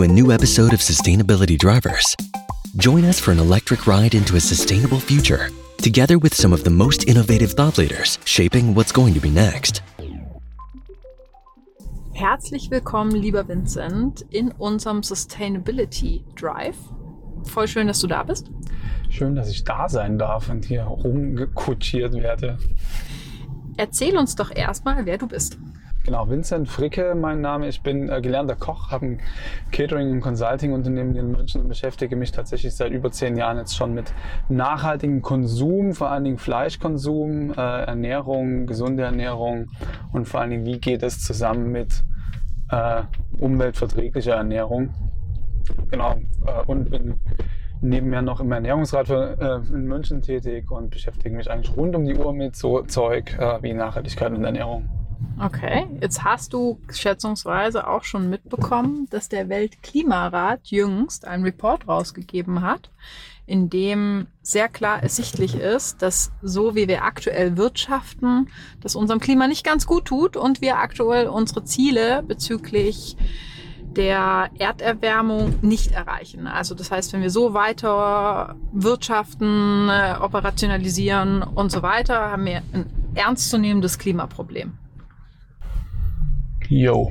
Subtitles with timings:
[0.00, 2.16] To a new episode of Sustainability Drivers.
[2.76, 6.70] Join us for an electric ride into a sustainable future, together with some of the
[6.70, 9.82] most innovative thought leaders shaping what's going to be next.
[12.14, 16.78] Herzlich willkommen, lieber Vincent, in unserem Sustainability Drive.
[17.44, 18.50] Voll schön, dass du da bist.
[19.10, 22.56] Schön, dass ich da sein darf und hier rumgekutschiert werde.
[23.76, 25.58] Erzähl uns doch erstmal, wer du bist.
[26.04, 27.68] Genau, Vincent Fricke, mein Name.
[27.68, 29.20] Ich bin äh, gelernter Koch, habe ein
[29.70, 33.92] Catering- und Consulting-Unternehmen in München und beschäftige mich tatsächlich seit über zehn Jahren jetzt schon
[33.92, 34.12] mit
[34.48, 39.68] nachhaltigem Konsum, vor allen Dingen Fleischkonsum, äh, Ernährung, gesunde Ernährung
[40.12, 42.02] und vor allen Dingen, wie geht es zusammen mit
[42.70, 43.02] äh,
[43.38, 44.94] umweltverträglicher Ernährung.
[45.90, 47.20] Genau, äh, und bin
[47.82, 52.06] nebenher noch im Ernährungsrat für, äh, in München tätig und beschäftige mich eigentlich rund um
[52.06, 54.88] die Uhr mit so Zeug äh, wie Nachhaltigkeit und Ernährung.
[55.42, 62.60] Okay, jetzt hast du schätzungsweise auch schon mitbekommen, dass der Weltklimarat jüngst einen Report rausgegeben
[62.60, 62.90] hat,
[63.46, 68.48] in dem sehr klar ersichtlich ist, dass so wie wir aktuell wirtschaften,
[68.82, 73.16] das unserem Klima nicht ganz gut tut und wir aktuell unsere Ziele bezüglich
[73.96, 76.46] der Erderwärmung nicht erreichen.
[76.46, 82.62] Also das heißt, wenn wir so weiter wirtschaften, äh, operationalisieren und so weiter, haben wir
[82.72, 84.74] ein ernstzunehmendes Klimaproblem.
[86.70, 87.10] Jo.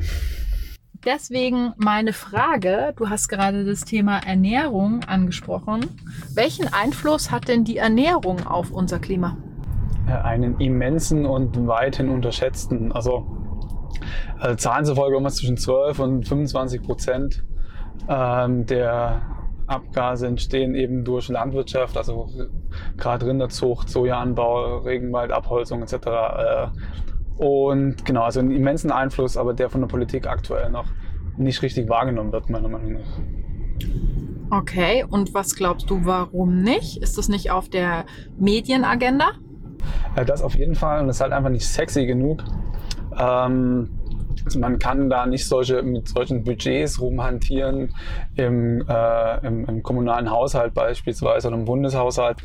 [1.06, 5.82] Deswegen meine Frage, du hast gerade das Thema Ernährung angesprochen.
[6.34, 9.38] Welchen Einfluss hat denn die Ernährung auf unser Klima?
[10.08, 12.94] Einen immensen und weithin unterschätzten.
[12.94, 13.28] Also
[14.42, 17.44] äh, Zahlen zufolge immer zwischen 12 und 25 Prozent
[18.08, 19.22] ähm, der
[19.68, 22.30] Abgase entstehen eben durch Landwirtschaft, also
[22.96, 25.94] gerade Rinderzucht, Sojaanbau, Regenwaldabholzung etc.
[25.94, 26.68] Äh,
[27.40, 30.88] und genau, also einen immensen Einfluss, aber der von der Politik aktuell noch
[31.38, 34.58] nicht richtig wahrgenommen wird, meiner Meinung nach.
[34.60, 37.02] Okay, und was glaubst du, warum nicht?
[37.02, 38.04] Ist das nicht auf der
[38.38, 39.32] Medienagenda?
[40.18, 42.44] Äh, das auf jeden Fall und das ist halt einfach nicht sexy genug.
[43.18, 43.90] Ähm,
[44.46, 47.94] also man kann da nicht solche, mit solchen Budgets rumhantieren
[48.36, 52.38] im, äh, im, im, kommunalen Haushalt beispielsweise oder im Bundeshaushalt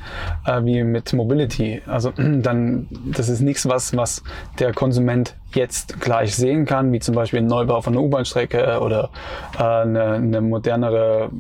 [0.47, 1.83] äh, wie mit Mobility.
[1.87, 4.23] Also dann, das ist nichts, was, was
[4.59, 9.11] der Konsument jetzt gleich sehen kann, wie zum Beispiel ein Neubau von einer U-Bahn-Strecke oder
[9.59, 11.31] äh, eine, eine modernere,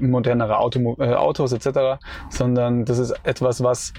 [0.00, 1.98] modernere Auto, äh, Autos etc.,
[2.28, 3.92] sondern das ist etwas, was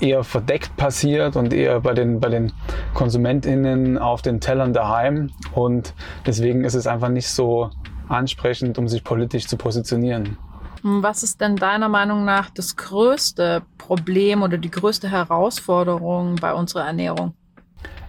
[0.00, 2.52] eher verdeckt passiert und eher bei den, bei den
[2.94, 5.30] KonsumentInnen auf den Tellern daheim.
[5.52, 5.94] Und
[6.26, 7.70] deswegen ist es einfach nicht so
[8.08, 10.38] ansprechend, um sich politisch zu positionieren.
[10.82, 16.86] Was ist denn deiner Meinung nach das größte Problem oder die größte Herausforderung bei unserer
[16.86, 17.34] Ernährung?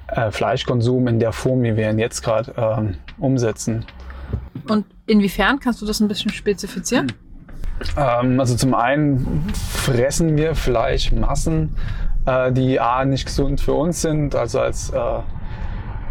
[0.09, 3.85] Äh, Fleischkonsum in der Form, wie wir ihn jetzt gerade ähm, umsetzen.
[4.67, 7.09] Und inwiefern kannst du das ein bisschen spezifizieren?
[7.09, 7.26] Hm.
[7.97, 11.75] Ähm, also zum einen fressen wir Fleischmassen,
[12.25, 15.19] äh, die A nicht gesund für uns sind, also als äh,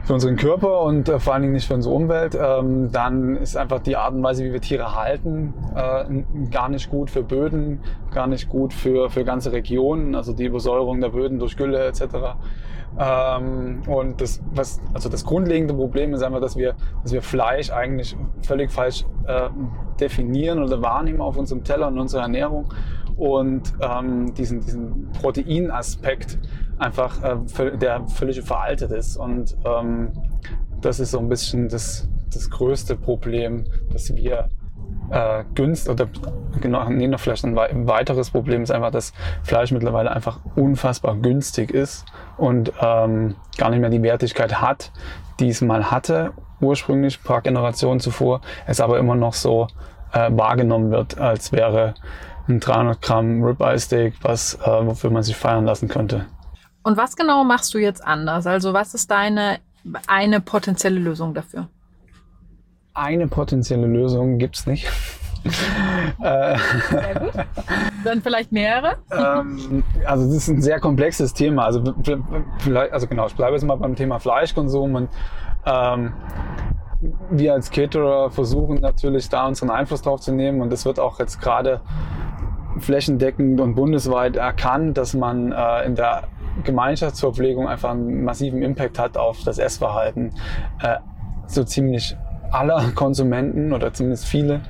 [0.06, 2.38] für unseren Körper und äh, vor allen Dingen nicht für unsere Umwelt.
[2.40, 6.88] Ähm, dann ist einfach die Art und Weise, wie wir Tiere halten, äh, gar nicht
[6.90, 7.80] gut für Böden,
[8.12, 12.02] gar nicht gut für, für ganze Regionen, also die Übersäuerung der Böden durch Gülle etc.
[12.98, 17.70] Ähm, und das, was, also das grundlegende Problem ist einfach, dass wir, dass wir Fleisch
[17.70, 19.48] eigentlich völlig falsch äh,
[20.00, 22.72] definieren oder wahrnehmen auf unserem Teller und unserer Ernährung
[23.16, 26.38] und ähm, diesen, diesen Proteinaspekt
[26.78, 29.16] einfach, äh, der völlig veraltet ist.
[29.16, 30.12] Und ähm,
[30.80, 34.48] das ist so ein bisschen das, das größte Problem, dass wir
[35.10, 36.08] äh, günstig oder
[36.60, 39.12] genau, nee, noch vielleicht ein weiteres Problem ist einfach, dass
[39.42, 42.04] Fleisch mittlerweile einfach unfassbar günstig ist
[42.36, 44.92] und ähm, gar nicht mehr die Wertigkeit hat,
[45.40, 49.68] die es mal hatte, ursprünglich, paar Generationen zuvor, es aber immer noch so
[50.12, 51.94] äh, wahrgenommen wird, als wäre
[52.48, 56.26] ein 300 Gramm Ribeye Steak, was, äh, wofür man sich feiern lassen könnte.
[56.82, 58.46] Und was genau machst du jetzt anders?
[58.46, 59.58] Also was ist deine
[60.06, 61.68] eine potenzielle Lösung dafür?
[62.96, 64.90] Eine potenzielle Lösung gibt es nicht.
[66.18, 67.32] Sehr gut.
[68.04, 68.96] Dann vielleicht mehrere?
[69.12, 71.66] ähm, also das ist ein sehr komplexes Thema.
[71.66, 71.84] Also,
[72.90, 75.08] also genau, ich bleibe jetzt mal beim Thema Fleischkonsum und
[75.66, 76.14] ähm,
[77.30, 81.20] wir als Caterer versuchen natürlich da unseren Einfluss drauf zu nehmen und es wird auch
[81.20, 81.82] jetzt gerade
[82.78, 86.24] flächendeckend und bundesweit erkannt, dass man äh, in der
[86.64, 90.32] Gemeinschaftsverpflegung einfach einen massiven Impact hat auf das Essverhalten.
[90.82, 90.96] Äh,
[91.46, 92.16] so ziemlich
[92.50, 94.60] aller Konsumenten oder zumindest viele.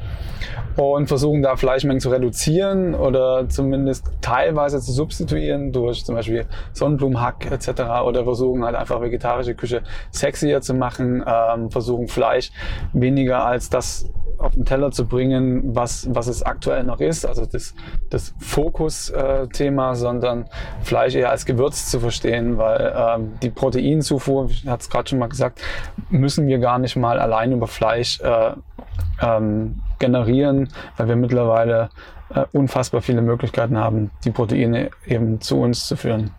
[0.77, 7.51] und versuchen da Fleischmengen zu reduzieren oder zumindest teilweise zu substituieren durch zum Beispiel Sonnenblumenhack
[7.51, 7.83] etc.
[8.05, 12.53] oder versuchen halt einfach vegetarische Küche sexier zu machen, ähm, versuchen Fleisch
[12.93, 17.47] weniger als das auf den Teller zu bringen, was, was es aktuell noch ist, also
[17.47, 17.75] das,
[18.11, 20.47] das Fokus-Thema, sondern
[20.83, 25.19] Fleisch eher als Gewürz zu verstehen, weil ähm, die Proteinzufuhr, ich hatte es gerade schon
[25.19, 25.61] mal gesagt,
[26.11, 28.53] müssen wir gar nicht mal allein über Fleisch äh,
[29.23, 31.91] ähm, generieren, weil wir mittlerweile
[32.35, 36.31] äh, unfassbar viele Möglichkeiten haben, die Proteine eben zu uns zu führen.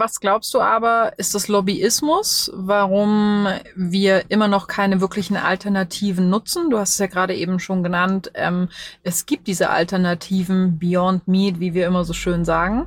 [0.00, 6.70] Was glaubst du aber, ist das Lobbyismus, warum wir immer noch keine wirklichen Alternativen nutzen?
[6.70, 8.30] Du hast es ja gerade eben schon genannt.
[8.32, 8.70] Ähm,
[9.02, 12.86] es gibt diese Alternativen Beyond Meat, wie wir immer so schön sagen.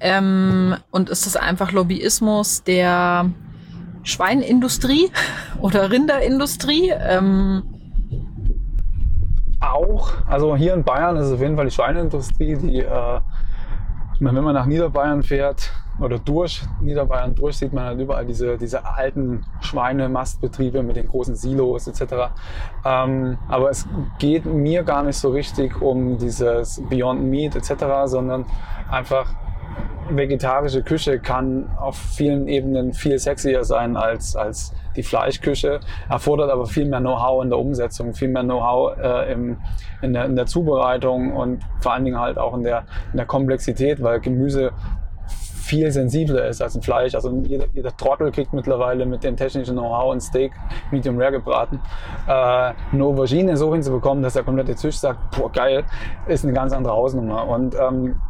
[0.00, 3.30] Ähm, und ist es einfach Lobbyismus der
[4.02, 5.10] Schweinindustrie
[5.60, 6.94] oder Rinderindustrie?
[6.98, 7.62] Ähm,
[9.60, 10.12] auch.
[10.26, 13.20] Also hier in Bayern ist es auf jeden Fall die Schweineindustrie, die, äh,
[14.18, 15.70] wenn man nach Niederbayern fährt
[16.00, 21.36] oder durch Niederbayern durch, sieht man halt überall diese, diese alten Schweinemastbetriebe mit den großen
[21.36, 22.32] Silos etc.
[22.84, 23.86] Ähm, aber es
[24.18, 28.44] geht mir gar nicht so richtig um dieses Beyond Meat etc., sondern
[28.90, 29.34] einfach
[30.10, 36.66] vegetarische Küche kann auf vielen Ebenen viel sexier sein als, als die Fleischküche, erfordert aber
[36.66, 41.34] viel mehr Know-how in der Umsetzung, viel mehr Know-how äh, in, der, in der Zubereitung
[41.34, 44.72] und vor allen Dingen halt auch in der, in der Komplexität, weil Gemüse
[45.64, 47.14] viel sensibler ist als ein Fleisch.
[47.14, 50.52] Also jeder, jeder Trottel kriegt mittlerweile mit dem technischen Know-how ein Steak
[50.90, 51.80] Medium Rare gebraten.
[52.26, 55.84] Äh, eine Aubergine so hinzubekommen, dass der komplette Tisch sagt, boah geil,
[56.26, 57.48] ist eine ganz andere Hausnummer.
[57.48, 58.20] Und ähm,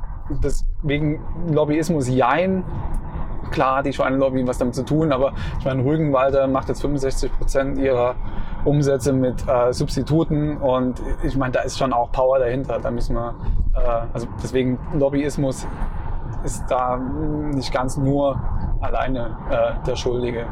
[0.42, 1.20] deswegen
[1.52, 2.64] Lobbyismus jein.
[3.50, 7.78] Klar, die Schweinelobby was damit zu tun, aber ich meine, Rügenwalder macht jetzt 65 Prozent
[7.78, 8.16] ihrer
[8.64, 12.80] Umsätze mit äh, Substituten und ich meine, da ist schon auch Power dahinter.
[12.80, 13.34] Da müssen wir,
[13.74, 15.66] äh, also deswegen Lobbyismus
[16.44, 18.40] ist da nicht ganz nur
[18.80, 20.46] alleine äh, der Schuldige.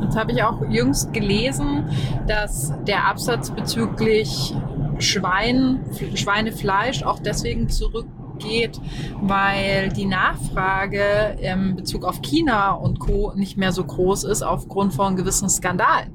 [0.00, 1.88] Jetzt habe ich auch jüngst gelesen,
[2.26, 4.54] dass der Absatz bezüglich
[4.98, 5.80] Schwein,
[6.14, 8.06] Schweinefleisch auch deswegen zurück
[8.38, 8.80] geht,
[9.20, 13.32] weil die Nachfrage in Bezug auf China und Co.
[13.34, 16.12] nicht mehr so groß ist aufgrund von gewissen Skandalen.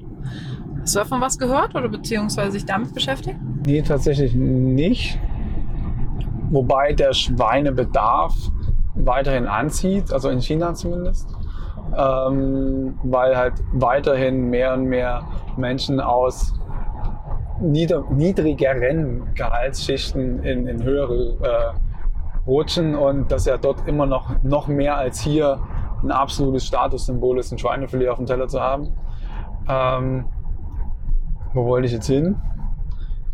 [0.80, 3.36] Hast du davon was gehört oder beziehungsweise sich damit beschäftigt?
[3.64, 5.18] Nee, tatsächlich nicht.
[6.50, 8.34] Wobei der Schweinebedarf
[8.94, 11.28] weiterhin anzieht, also in China zumindest.
[11.96, 15.22] Ähm, weil halt weiterhin mehr und mehr
[15.56, 16.54] Menschen aus
[17.60, 24.68] nieder, niedrigeren Gehaltsschichten in, in höhere äh, rutschen und dass ja dort immer noch, noch
[24.68, 25.60] mehr als hier
[26.02, 28.88] ein absolutes Statussymbol ist, ein Schweinefilet auf dem Teller zu haben.
[29.68, 30.24] Ähm,
[31.54, 32.36] wo wollte ich jetzt hin?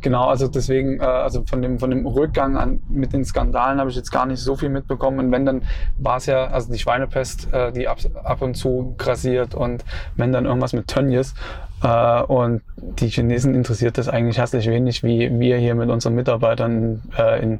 [0.01, 3.91] Genau, also deswegen, äh, also von dem, von dem Rückgang an, mit den Skandalen habe
[3.91, 5.19] ich jetzt gar nicht so viel mitbekommen.
[5.19, 5.63] Und wenn dann
[5.99, 9.85] war es ja, also die Schweinepest, äh, die ab, ab und zu grassiert und
[10.17, 11.35] wenn dann irgendwas mit Tönnies.
[11.83, 17.03] Äh, und die Chinesen interessiert das eigentlich herzlich wenig, wie wir hier mit unseren Mitarbeitern
[17.41, 17.59] in,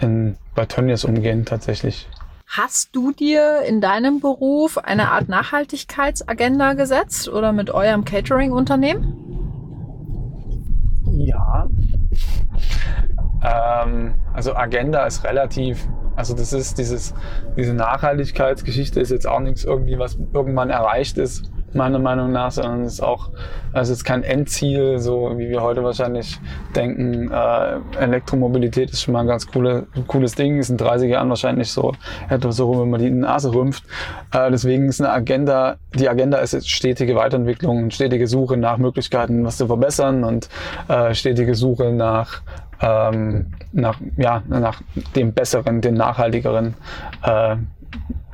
[0.00, 2.08] in, bei Tönnies umgehen tatsächlich.
[2.46, 9.24] Hast du dir in deinem Beruf eine Art Nachhaltigkeitsagenda gesetzt oder mit eurem Catering-Unternehmen?
[11.16, 11.68] Ja.
[13.44, 15.86] Ähm, also Agenda ist relativ,
[16.16, 17.14] also das ist dieses,
[17.56, 22.82] diese Nachhaltigkeitsgeschichte ist jetzt auch nichts irgendwie, was irgendwann erreicht ist meiner Meinung nach, sondern
[22.82, 23.30] es ist auch,
[23.72, 26.38] also es ist kein Endziel, so wie wir heute wahrscheinlich
[26.74, 27.30] denken.
[27.30, 31.70] Äh, Elektromobilität ist schon mal ein ganz coole, cooles Ding, ist in 30 Jahren wahrscheinlich
[31.70, 31.92] so
[32.28, 33.84] etwas, worüber man die Nase rümpft.
[34.32, 39.44] Äh, deswegen ist eine Agenda, die Agenda ist jetzt stetige Weiterentwicklung, stetige Suche nach Möglichkeiten,
[39.44, 40.48] was zu verbessern und
[40.88, 42.42] äh, stetige Suche nach
[42.80, 44.80] ähm, nach, ja, nach
[45.14, 46.74] dem besseren, dem nachhaltigeren
[47.22, 47.56] äh,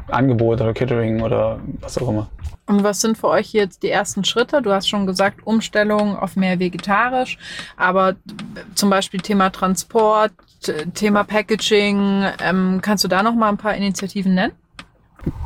[0.08, 2.28] Angebot oder Catering oder was auch immer.
[2.66, 4.62] Und was sind für euch jetzt die ersten Schritte?
[4.62, 7.36] Du hast schon gesagt, Umstellung auf mehr vegetarisch,
[7.76, 8.14] aber
[8.74, 10.32] zum Beispiel Thema Transport,
[10.94, 14.52] Thema Packaging, ähm, kannst du da noch mal ein paar Initiativen nennen?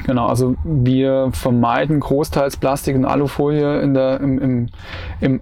[0.05, 4.69] Genau, also wir vermeiden großteils Plastik und Alufolie in der, im, im,
[5.21, 5.41] im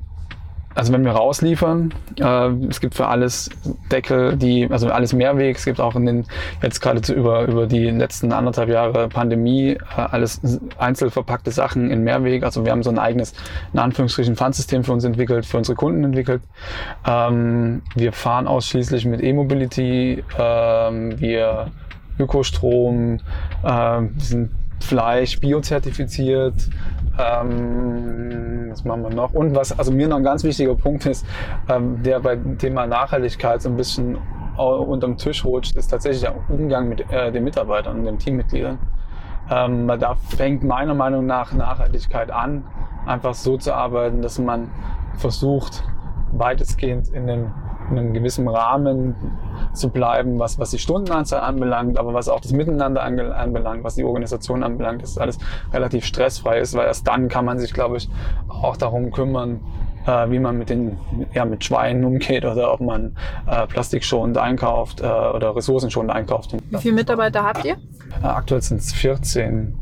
[0.75, 3.50] also wenn wir rausliefern, äh, es gibt für alles
[3.91, 6.26] Deckel, die, also alles Mehrweg, es gibt auch in den,
[6.62, 10.41] jetzt gerade über, über die letzten anderthalb Jahre Pandemie, äh, alles
[10.79, 12.43] einzeln verpackte Sachen in Mehrweg.
[12.43, 13.35] Also wir haben so ein eigenes,
[13.73, 16.43] in Anführungsstrichen, Pfandsystem für uns entwickelt, für unsere Kunden entwickelt.
[17.07, 21.67] Ähm, wir fahren ausschließlich mit E-Mobility, ähm, wir
[22.19, 23.21] Ökostrom,
[23.62, 24.50] äh, sind
[24.81, 26.55] Fleisch biozertifiziert.
[27.23, 29.35] Ähm, was machen wir noch?
[29.35, 31.26] Und was also mir noch ein ganz wichtiger Punkt ist,
[31.69, 34.19] ähm, der beim Thema Nachhaltigkeit so ein bisschen
[34.57, 38.79] unterm Tisch rutscht, ist tatsächlich der Umgang mit äh, den Mitarbeitern und den Teammitgliedern.
[39.50, 42.64] Ähm, da fängt meiner Meinung nach Nachhaltigkeit an,
[43.07, 44.71] einfach so zu arbeiten, dass man
[45.14, 45.85] versucht,
[46.33, 47.50] weitestgehend in in
[47.93, 49.15] einem gewissen Rahmen
[49.73, 54.05] zu bleiben, was, was die Stundenanzahl anbelangt, aber was auch das Miteinander anbelangt, was die
[54.05, 55.39] Organisation anbelangt, dass alles
[55.73, 58.09] relativ stressfrei ist, weil erst dann kann man sich, glaube ich,
[58.49, 59.61] auch darum kümmern,
[60.07, 60.99] äh, wie man mit den
[61.33, 66.57] ja, mit Schweinen umgeht oder ob man äh, plastikschonend einkauft äh, oder ressourcenschonend einkauft.
[66.71, 67.77] Wie viele Mitarbeiter habt ihr?
[68.23, 69.75] Äh, aktuell sind es 14.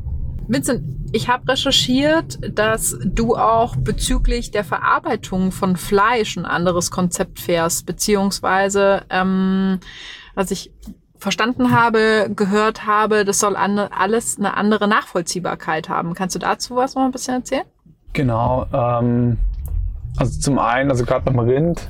[0.51, 7.39] Vincent, ich habe recherchiert, dass du auch bezüglich der Verarbeitung von Fleisch ein anderes Konzept
[7.39, 9.79] fährst, beziehungsweise ähm,
[10.35, 10.73] was ich
[11.19, 16.15] verstanden habe, gehört habe, das soll alles eine andere Nachvollziehbarkeit haben.
[16.15, 17.67] Kannst du dazu was noch ein bisschen erzählen?
[18.13, 18.67] Genau.
[18.73, 19.39] Ähm,
[20.17, 21.89] also zum einen, also gerade beim Rind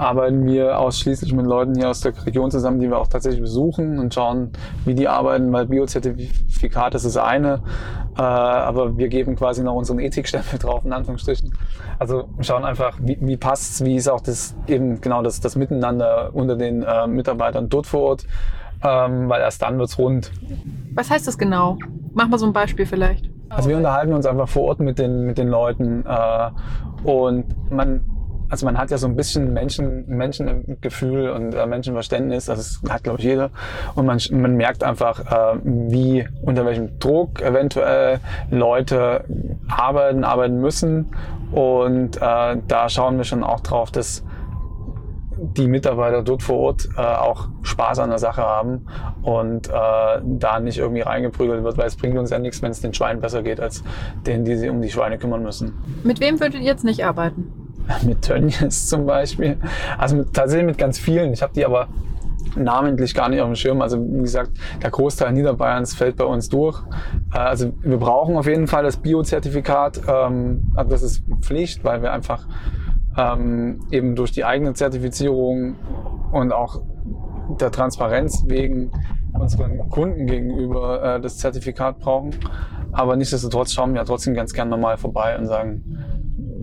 [0.00, 3.98] arbeiten wir ausschließlich mit Leuten hier aus der Region zusammen, die wir auch tatsächlich besuchen
[3.98, 4.50] und schauen,
[4.84, 7.62] wie die arbeiten, weil Biozertifikat ist das eine,
[8.16, 11.52] äh, aber wir geben quasi noch unseren Ethikstempel drauf, in Anführungsstrichen.
[11.98, 16.30] Also schauen einfach, wie, wie passt's, wie ist auch das eben genau das, das Miteinander
[16.32, 18.26] unter den äh, Mitarbeitern dort vor Ort,
[18.82, 20.32] ähm, weil erst dann wird's rund.
[20.94, 21.78] Was heißt das genau?
[22.14, 23.30] Mach mal so ein Beispiel vielleicht.
[23.50, 26.50] Also wir unterhalten uns einfach vor Ort mit den, mit den Leuten äh,
[27.08, 28.00] und man,
[28.50, 33.20] also man hat ja so ein bisschen Menschen, Menschengefühl und äh, Menschenverständnis, das hat glaube
[33.20, 33.50] ich jeder.
[33.94, 39.24] Und man, man merkt einfach, äh, wie, unter welchem Druck eventuell Leute
[39.68, 41.14] arbeiten, arbeiten müssen.
[41.52, 44.24] Und äh, da schauen wir schon auch drauf, dass
[45.40, 48.86] die Mitarbeiter dort vor Ort äh, auch Spaß an der Sache haben
[49.22, 52.80] und äh, da nicht irgendwie reingeprügelt wird, weil es bringt uns ja nichts, wenn es
[52.80, 53.82] den Schweinen besser geht, als
[54.26, 55.74] denen, die sich um die Schweine kümmern müssen.
[56.04, 57.59] Mit wem würdet ihr jetzt nicht arbeiten?
[58.06, 59.56] mit Tönnies zum Beispiel.
[59.98, 61.32] Also mit, tatsächlich mit ganz vielen.
[61.32, 61.88] Ich habe die aber
[62.56, 63.80] namentlich gar nicht auf dem Schirm.
[63.80, 66.82] Also wie gesagt, der Großteil Niederbayerns fällt bei uns durch.
[67.32, 70.08] Äh, also wir brauchen auf jeden Fall das Biozertifikat.
[70.08, 72.46] Also das ist Pflicht, weil wir einfach
[73.16, 75.76] ähm, eben durch die eigene Zertifizierung
[76.32, 76.82] und auch
[77.60, 78.92] der Transparenz wegen
[79.32, 82.30] unseren Kunden gegenüber äh, das Zertifikat brauchen.
[82.92, 85.98] Aber nichtsdestotrotz schauen wir ja trotzdem ganz gern normal vorbei und sagen,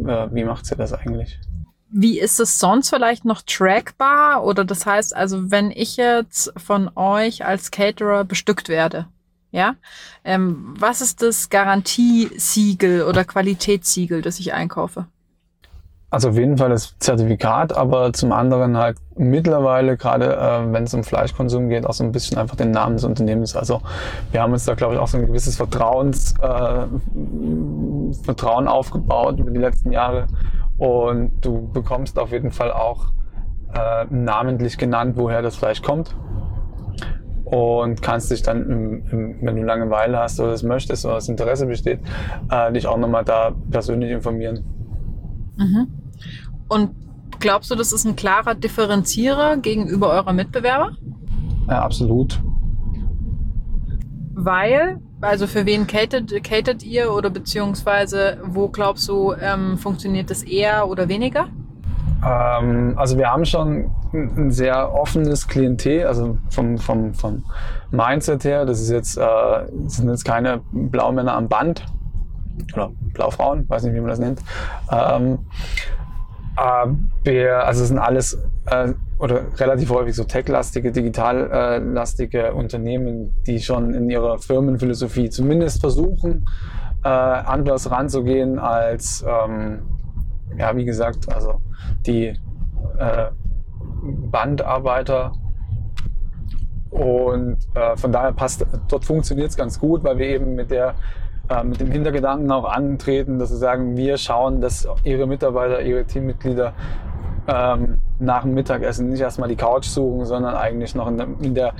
[0.05, 1.39] äh, wie macht sie das eigentlich?
[1.89, 4.43] Wie ist es sonst vielleicht noch trackbar?
[4.43, 9.07] Oder das heißt also, wenn ich jetzt von euch als Caterer bestückt werde,
[9.51, 9.75] ja,
[10.25, 15.07] ähm, was ist das Garantiesiegel oder Qualitätssiegel, das ich einkaufe?
[16.09, 20.93] Also auf jeden Fall das Zertifikat, aber zum anderen halt mittlerweile, gerade äh, wenn es
[20.93, 23.57] um Fleischkonsum geht, auch so ein bisschen einfach den Namen des Unternehmens.
[23.57, 23.81] Also
[24.31, 26.85] wir haben uns da, glaube ich, auch so ein gewisses Vertrauens, äh,
[28.23, 30.27] Vertrauen aufgebaut über die letzten Jahre.
[30.77, 33.07] Und du bekommst auf jeden Fall auch
[33.73, 36.15] äh, namentlich genannt, woher das Fleisch kommt.
[37.43, 41.27] Und kannst dich dann, im, im, wenn du Langeweile hast oder das möchtest oder das
[41.27, 41.99] Interesse besteht,
[42.49, 44.63] äh, dich auch nochmal da persönlich informieren.
[45.57, 45.96] Mhm.
[46.67, 46.91] Und
[47.39, 50.91] glaubst du, das ist ein klarer Differenzierer gegenüber eurer Mitbewerber?
[51.67, 52.39] Ja, absolut.
[54.33, 60.43] Weil, also für wen catet, catet ihr oder beziehungsweise wo glaubst du, ähm, funktioniert das
[60.43, 61.47] eher oder weniger?
[62.25, 67.43] Ähm, also wir haben schon ein sehr offenes Klientel, also vom, vom, vom
[67.91, 68.65] Mindset her.
[68.65, 71.83] Das ist jetzt, äh, sind jetzt keine Blaumänner am Band,
[72.73, 74.41] oder Blaufrauen, weiß nicht, wie man das nennt.
[74.91, 75.39] Ähm,
[76.57, 83.93] aber, also es sind alles äh, oder relativ häufig so tech-lastige, digital-lastige Unternehmen, die schon
[83.93, 86.45] in ihrer Firmenphilosophie zumindest versuchen,
[87.03, 89.81] äh, anders ranzugehen als, ähm,
[90.57, 91.61] ja, wie gesagt, also
[92.05, 92.27] die
[92.97, 93.31] äh,
[94.03, 95.33] Bandarbeiter.
[96.89, 100.95] Und äh, von daher passt, dort funktioniert es ganz gut, weil wir eben mit der
[101.49, 106.05] äh, mit dem Hintergedanken auch antreten, dass sie sagen, wir schauen, dass ihre Mitarbeiter, ihre
[106.05, 106.73] Teammitglieder
[107.47, 111.55] ähm, nach dem Mittagessen nicht erstmal die Couch suchen, sondern eigentlich noch in der, in
[111.55, 111.73] der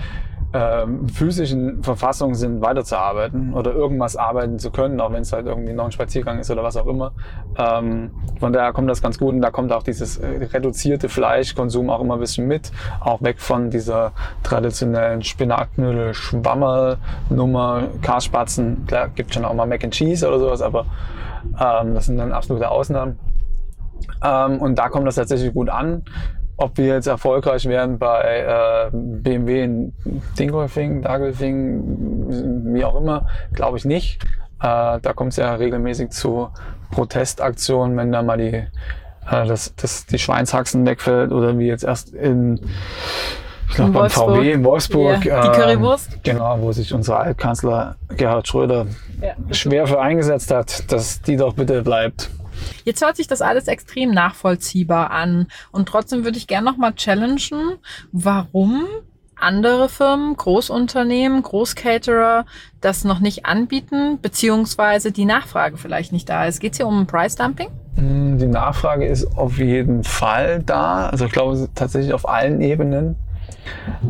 [0.58, 5.74] ähm, physischen Verfassung sind, weiterzuarbeiten oder irgendwas arbeiten zu können, auch wenn es halt irgendwie
[5.74, 7.12] noch ein Spaziergang ist oder was auch immer.
[7.58, 8.10] Ähm,
[8.40, 12.02] von daher kommt das ganz gut und da kommt auch dieses äh, reduzierte Fleischkonsum auch
[12.02, 12.72] immer ein bisschen mit,
[13.02, 16.98] auch weg von dieser traditionellen Spinatknödel, Schwammerl
[17.30, 18.86] Nummer, Karspatzen.
[18.88, 20.88] Klar, gibt schon auch mal Mac and Cheese oder sowas, aber
[21.60, 23.20] ähm, das sind dann absolute Ausnahmen.
[24.24, 26.04] Ähm, und da kommt das tatsächlich gut an.
[26.58, 29.94] Ob wir jetzt erfolgreich werden bei äh, BMW in
[30.38, 34.24] Dingolfing, Dagelfing, wie auch immer, glaube ich nicht.
[34.60, 36.50] Äh, da kommt es ja regelmäßig zu
[36.92, 38.68] Protestaktionen, wenn da mal die, äh,
[39.30, 42.60] das, das, die Schweinshaxen wegfällt oder wie jetzt erst in
[43.70, 45.26] ich glaube beim VW in Wolfsburg.
[45.26, 46.14] Ja, die Currywurst.
[46.14, 48.88] Äh, genau, wo sich unser Altkanzler Gerhard Schröder
[49.22, 49.36] ja.
[49.54, 52.30] schwer für eingesetzt hat, dass die doch bitte bleibt.
[52.84, 55.48] Jetzt hört sich das alles extrem nachvollziehbar an.
[55.72, 57.78] Und trotzdem würde ich gerne nochmal challengen,
[58.12, 58.86] warum
[59.40, 62.46] andere Firmen, Großunternehmen, Großcaterer
[62.82, 66.60] das noch nicht anbieten, beziehungsweise die Nachfrage vielleicht nicht da ist.
[66.60, 67.70] Geht es hier um Price Dumping?
[67.96, 71.10] Hm, die Nachfrage ist auf jeden Fall da.
[71.10, 73.16] Also ich glaube tatsächlich auf allen Ebenen.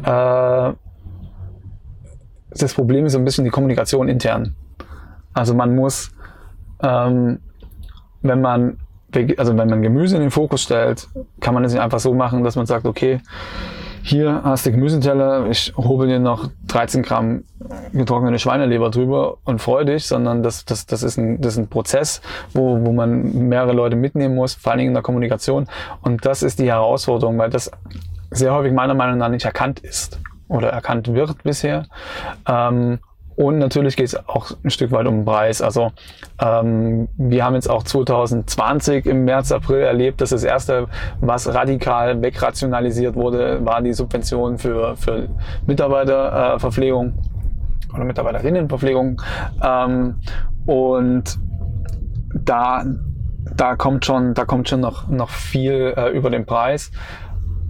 [0.04, 0.74] Äh,
[2.52, 4.56] das Problem ist so ein bisschen die Kommunikation intern.
[5.34, 6.12] Also man muss
[6.82, 7.40] ähm,
[8.22, 8.78] wenn man,
[9.38, 11.08] also wenn man Gemüse in den Fokus stellt,
[11.40, 13.20] kann man es nicht einfach so machen, dass man sagt, okay,
[14.08, 17.44] hier hast du Gemüseteller, ich hobel dir noch 13 Gramm
[17.92, 21.68] getrocknete Schweineleber drüber und freu dich, sondern das, das, das, ist, ein, das ist ein
[21.68, 22.22] Prozess,
[22.54, 25.68] wo, wo man mehrere Leute mitnehmen muss, vor allen Dingen in der Kommunikation.
[26.02, 27.70] Und das ist die Herausforderung, weil das
[28.32, 31.86] sehr häufig meiner Meinung nach nicht erkannt ist oder erkannt wird bisher.
[32.48, 33.00] Ähm,
[33.38, 35.62] und natürlich geht es auch ein Stück weit um den Preis.
[35.62, 35.92] Also
[36.42, 40.88] ähm, wir haben jetzt auch 2020 im März, April erlebt, dass das erste,
[41.22, 45.30] was radikal wegrationalisiert wurde, war die Subvention für, für
[45.68, 49.22] Mitarbeiterverpflegung äh, oder Mitarbeiterinnenverpflegung.
[49.64, 50.16] Ähm,
[50.66, 51.38] und
[52.34, 52.86] da,
[53.56, 56.92] da kommt schon, da kommt schon noch, noch viel äh, über den Preis.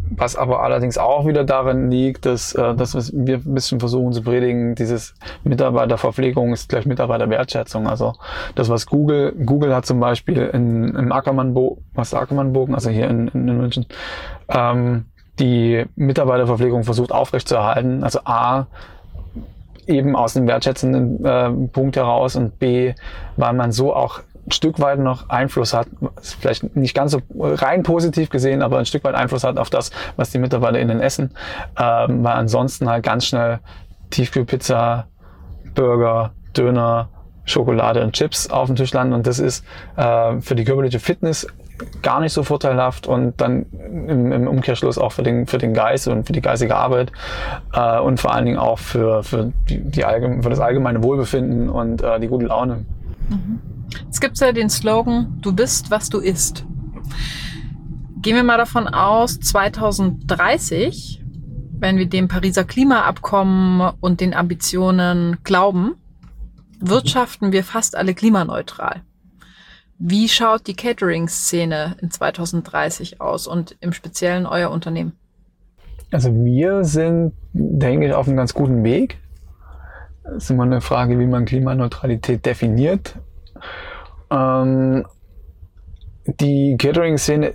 [0.10, 4.22] Was aber allerdings auch wieder darin liegt, dass, äh, dass wir ein bisschen versuchen zu
[4.22, 7.88] predigen, dieses Mitarbeiterverpflegung ist gleich Mitarbeiterwertschätzung.
[7.88, 8.14] Also
[8.56, 13.28] das, was Google, Google hat zum Beispiel in, im Ackermannbogen, was Ackermannbogen, also hier in,
[13.30, 13.86] in, in München,
[14.50, 15.06] ähm,
[15.40, 18.04] die Mitarbeiterverpflegung versucht aufrechtzuerhalten.
[18.04, 18.68] Also A,
[19.88, 22.94] eben aus dem wertschätzenden äh, Punkt heraus und B,
[23.36, 25.88] weil man so auch ein Stück weit noch Einfluss hat,
[26.22, 29.92] vielleicht nicht ganz so rein positiv gesehen, aber ein Stück weit Einfluss hat auf das,
[30.16, 31.32] was die MitarbeiterInnen essen,
[31.78, 33.60] ähm, weil ansonsten halt ganz schnell
[34.10, 35.08] Tiefkühlpizza,
[35.76, 37.10] Burger, Döner,
[37.44, 39.66] Schokolade und Chips auf dem Tisch landen und das ist
[39.98, 41.48] äh, für die körperliche Fitness
[42.02, 46.08] gar nicht so vorteilhaft und dann im, im, Umkehrschluss auch für den, für den Geist
[46.08, 47.12] und für die geistige Arbeit
[47.74, 51.70] äh, und vor allen Dingen auch für, für, die, die allgemein, für das allgemeine Wohlbefinden
[51.70, 52.86] und äh, die gute Laune.
[53.30, 53.60] Mhm.
[54.10, 56.66] Es gibt ja den Slogan, du bist, was du isst.
[58.22, 61.24] Gehen wir mal davon aus, 2030,
[61.80, 65.96] wenn wir dem Pariser Klimaabkommen und den Ambitionen glauben,
[66.80, 69.02] wirtschaften wir fast alle klimaneutral.
[70.00, 75.14] Wie schaut die Catering-Szene in 2030 aus und im Speziellen euer Unternehmen?
[76.12, 79.18] Also wir sind, denke ich, auf einem ganz guten Weg.
[80.36, 83.16] Es ist immer eine Frage, wie man Klimaneutralität definiert.
[84.30, 85.06] Ähm,
[86.26, 87.54] die Catering-Szene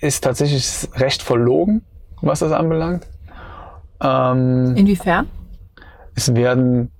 [0.00, 1.82] ist tatsächlich recht verlogen,
[2.20, 3.06] was das anbelangt.
[4.00, 5.26] Ähm, Inwiefern?
[6.14, 6.90] Es werden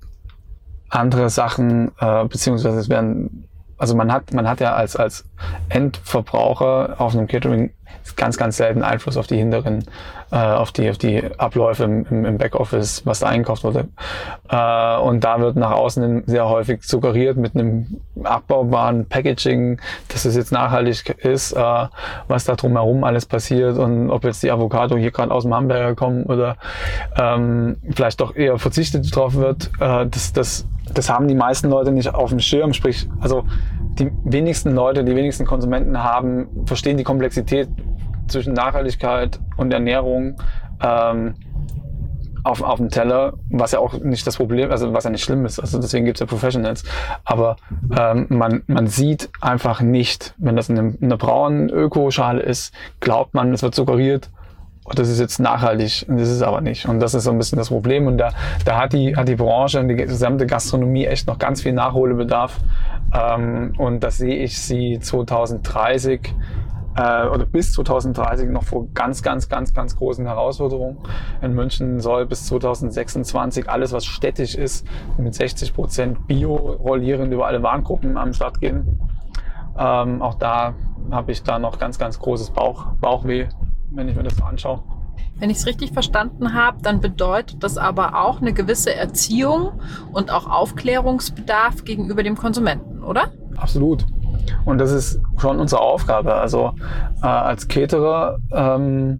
[0.89, 3.47] andere Sachen, äh, beziehungsweise es werden,
[3.81, 5.25] also man hat, man hat ja als, als
[5.69, 7.71] Endverbraucher auf einem Catering
[8.15, 9.85] ganz, ganz selten Einfluss auf die hinteren,
[10.31, 13.87] äh, auf die, auf die Abläufe im, im Backoffice, was da einkauft wurde.
[14.49, 20.35] Äh, und da wird nach außen sehr häufig suggeriert mit einem abbaubaren Packaging, dass es
[20.35, 21.87] jetzt nachhaltig ist, äh,
[22.27, 25.95] was da drumherum alles passiert und ob jetzt die Avocado hier gerade aus dem Hamburger
[25.95, 26.57] kommen oder
[27.17, 29.71] ähm, vielleicht doch eher verzichtet drauf wird.
[29.79, 32.73] Äh, das, das, das haben die meisten Leute nicht auf dem Schirm.
[32.73, 33.43] Sprich, also
[33.99, 37.69] die wenigsten Leute, die wenigsten Konsumenten haben, verstehen die Komplexität
[38.27, 40.35] zwischen Nachhaltigkeit und Ernährung
[40.81, 41.35] ähm,
[42.43, 45.45] auf, auf dem Teller, was ja auch nicht das Problem, also was ja nicht schlimm
[45.45, 45.59] ist.
[45.59, 46.83] Also deswegen gibt es ja Professionals.
[47.23, 47.57] Aber
[47.97, 53.53] ähm, man, man sieht einfach nicht, wenn das eine, eine braunen Ökoschale ist, glaubt man,
[53.53, 54.29] es wird suggeriert,
[54.85, 56.87] oh, das ist jetzt nachhaltig und das ist aber nicht.
[56.87, 58.07] Und das ist so ein bisschen das Problem.
[58.07, 58.29] Und da,
[58.65, 62.57] da hat, die, hat die Branche und die gesamte Gastronomie echt noch ganz viel Nachholbedarf.
[63.13, 66.33] Ähm, und das sehe ich sie 2030
[66.95, 70.97] äh, oder bis 2030 noch vor ganz, ganz, ganz, ganz großen Herausforderungen.
[71.41, 74.85] In München soll bis 2026 alles, was städtisch ist,
[75.17, 78.99] mit 60 Prozent Bio rollierend über alle Warengruppen am Start gehen.
[79.77, 80.73] Ähm, auch da
[81.11, 83.47] habe ich da noch ganz, ganz großes Bauch, Bauchweh,
[83.91, 84.83] wenn ich mir das so anschaue.
[85.37, 90.31] Wenn ich es richtig verstanden habe, dann bedeutet das aber auch eine gewisse Erziehung und
[90.31, 93.31] auch Aufklärungsbedarf gegenüber dem Konsumenten, oder?
[93.57, 94.05] Absolut.
[94.65, 96.35] Und das ist schon unsere Aufgabe.
[96.35, 96.73] Also
[97.21, 99.19] äh, als Caterer ähm,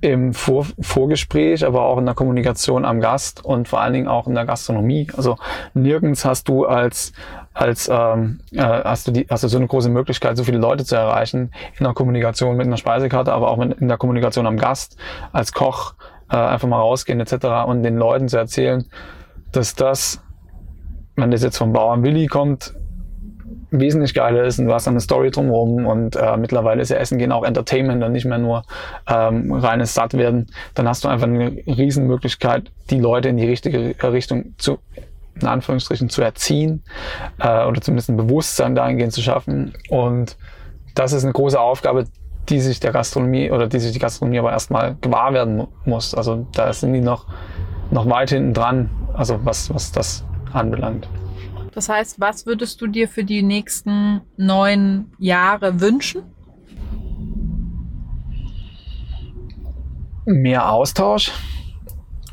[0.00, 4.26] im Vor Vorgespräch, aber auch in der Kommunikation am Gast und vor allen Dingen auch
[4.26, 5.08] in der Gastronomie.
[5.16, 5.36] Also
[5.74, 7.12] nirgends hast du als
[7.58, 10.84] als ähm, äh, hast du die hast du so eine große Möglichkeit, so viele Leute
[10.84, 14.56] zu erreichen in der Kommunikation mit einer Speisekarte, aber auch mit, in der Kommunikation am
[14.56, 14.96] Gast
[15.32, 15.94] als Koch
[16.30, 17.66] äh, einfach mal rausgehen etc.
[17.66, 18.86] und den Leuten zu erzählen,
[19.50, 20.22] dass das,
[21.16, 22.74] wenn das jetzt vom Bauern Willi kommt,
[23.72, 26.98] wesentlich geiler ist und du hast dann eine Story drumherum und äh, mittlerweile ist ja
[26.98, 28.62] Essen gehen auch Entertainment und nicht mehr nur
[29.08, 34.54] ähm, reines Sattwerden, dann hast du einfach eine Riesenmöglichkeit, die Leute in die richtige Richtung
[34.58, 34.78] zu
[35.40, 36.82] in Anführungsstrichen zu erziehen
[37.38, 40.36] äh, oder zumindest ein Bewusstsein dahingehend zu schaffen und
[40.94, 42.06] das ist eine große Aufgabe,
[42.48, 46.14] die sich der Gastronomie oder die sich die Gastronomie aber erstmal gewahr werden muss.
[46.14, 47.26] Also da sind die noch,
[47.90, 51.08] noch weit hinten dran, also was, was das anbelangt.
[51.72, 56.22] Das heißt, was würdest du dir für die nächsten neun Jahre wünschen?
[60.24, 61.30] Mehr Austausch.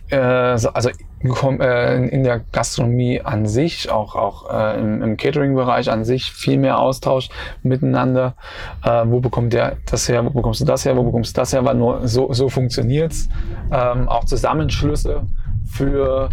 [0.10, 0.90] Äh, also
[1.26, 6.80] in der Gastronomie an sich, auch, auch äh, im, im Catering-Bereich an sich viel mehr
[6.80, 7.30] Austausch
[7.64, 8.36] miteinander.
[8.84, 11.54] Äh, wo bekommt der das her, wo bekommst du das her, wo bekommst du das
[11.54, 13.30] her, weil nur so, so funktioniert's.
[13.72, 15.24] Ähm, auch Zusammenschlüsse
[15.66, 16.30] für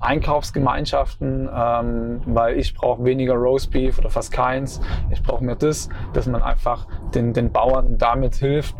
[0.00, 4.80] Einkaufsgemeinschaften, ähm, weil ich brauche weniger Roastbeef oder fast keins.
[5.10, 8.74] Ich brauche mehr das, dass man einfach den, den Bauern damit hilft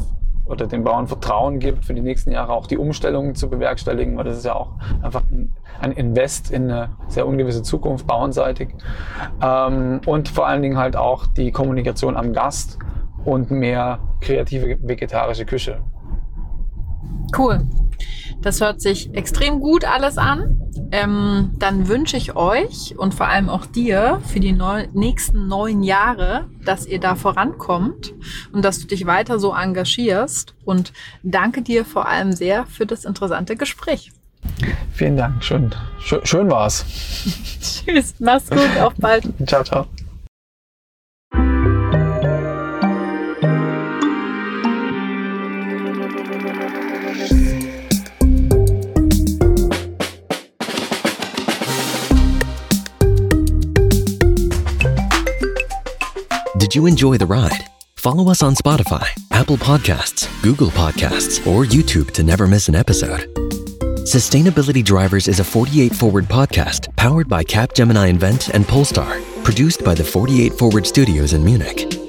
[0.46, 4.24] oder den Bauern Vertrauen gibt, für die nächsten Jahre auch die Umstellungen zu bewerkstelligen, weil
[4.24, 5.22] das ist ja auch einfach
[5.80, 8.74] ein Invest in eine sehr ungewisse Zukunft, bauernseitig.
[9.42, 12.78] Ähm, und vor allen Dingen halt auch die Kommunikation am Gast
[13.24, 15.80] und mehr kreative vegetarische Küche.
[17.36, 17.60] Cool.
[18.44, 20.60] Das hört sich extrem gut alles an.
[20.92, 25.82] Ähm, dann wünsche ich euch und vor allem auch dir für die neu nächsten neun
[25.82, 28.12] Jahre, dass ihr da vorankommt
[28.52, 30.54] und dass du dich weiter so engagierst.
[30.64, 34.12] Und danke dir vor allem sehr für das interessante Gespräch.
[34.92, 35.42] Vielen Dank.
[35.42, 36.84] Schön, schön, schön war's.
[37.86, 38.14] Tschüss.
[38.18, 38.78] Mach's gut.
[38.78, 39.24] Auf bald.
[39.46, 39.86] ciao, ciao.
[56.74, 57.70] You enjoy the ride?
[57.94, 63.32] Follow us on Spotify, Apple Podcasts, Google Podcasts, or YouTube to never miss an episode.
[64.02, 69.94] Sustainability Drivers is a 48 Forward podcast powered by Capgemini Invent and Polestar, produced by
[69.94, 72.03] the 48 Forward Studios in Munich.